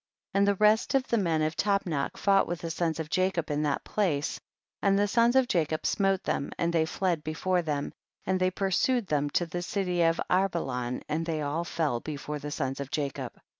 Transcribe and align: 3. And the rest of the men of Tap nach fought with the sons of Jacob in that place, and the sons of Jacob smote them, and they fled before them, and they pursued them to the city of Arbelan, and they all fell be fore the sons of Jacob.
3. 0.33 0.39
And 0.39 0.47
the 0.47 0.55
rest 0.55 0.95
of 0.95 1.07
the 1.09 1.17
men 1.19 1.43
of 1.43 1.55
Tap 1.55 1.85
nach 1.85 2.17
fought 2.17 2.47
with 2.47 2.61
the 2.61 2.71
sons 2.71 2.99
of 2.99 3.11
Jacob 3.11 3.51
in 3.51 3.61
that 3.61 3.83
place, 3.83 4.39
and 4.81 4.97
the 4.97 5.07
sons 5.07 5.35
of 5.35 5.47
Jacob 5.47 5.85
smote 5.85 6.23
them, 6.23 6.51
and 6.57 6.73
they 6.73 6.85
fled 6.87 7.23
before 7.23 7.61
them, 7.61 7.93
and 8.25 8.39
they 8.39 8.49
pursued 8.49 9.05
them 9.05 9.29
to 9.29 9.45
the 9.45 9.61
city 9.61 10.01
of 10.01 10.19
Arbelan, 10.27 11.03
and 11.07 11.23
they 11.27 11.43
all 11.43 11.63
fell 11.63 11.99
be 11.99 12.17
fore 12.17 12.39
the 12.39 12.49
sons 12.49 12.79
of 12.79 12.89
Jacob. 12.89 13.33